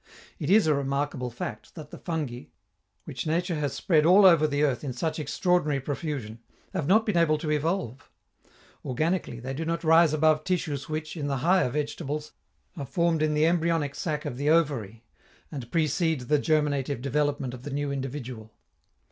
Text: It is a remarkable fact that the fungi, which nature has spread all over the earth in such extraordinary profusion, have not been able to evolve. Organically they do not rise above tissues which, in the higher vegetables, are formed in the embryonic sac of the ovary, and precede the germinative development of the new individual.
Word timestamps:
It 0.39 0.49
is 0.49 0.65
a 0.65 0.73
remarkable 0.73 1.29
fact 1.29 1.75
that 1.75 1.91
the 1.91 1.99
fungi, 1.99 2.45
which 3.03 3.27
nature 3.27 3.53
has 3.57 3.73
spread 3.73 4.03
all 4.03 4.25
over 4.25 4.47
the 4.47 4.63
earth 4.63 4.83
in 4.83 4.93
such 4.93 5.19
extraordinary 5.19 5.79
profusion, 5.79 6.39
have 6.73 6.87
not 6.87 7.05
been 7.05 7.17
able 7.17 7.37
to 7.37 7.51
evolve. 7.51 8.09
Organically 8.83 9.39
they 9.39 9.53
do 9.53 9.63
not 9.63 9.83
rise 9.83 10.11
above 10.11 10.43
tissues 10.43 10.89
which, 10.89 11.15
in 11.15 11.27
the 11.27 11.37
higher 11.45 11.69
vegetables, 11.69 12.31
are 12.75 12.83
formed 12.83 13.21
in 13.21 13.35
the 13.35 13.45
embryonic 13.45 13.93
sac 13.93 14.25
of 14.25 14.37
the 14.37 14.49
ovary, 14.49 15.03
and 15.51 15.69
precede 15.71 16.21
the 16.21 16.39
germinative 16.39 17.03
development 17.03 17.53
of 17.53 17.61
the 17.61 17.69
new 17.69 17.91
individual. 17.91 18.51